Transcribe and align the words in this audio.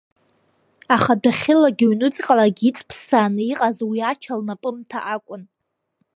Аха 0.95 1.13
дәахьылагьы 1.21 1.85
ҩнуҵҟалагьы 1.91 2.65
иҵԥссааны 2.67 3.43
иҟаз 3.51 3.77
уи 3.89 3.99
Ача 4.11 4.39
лнапымҭа 4.39 4.99
акәын. 5.13 5.43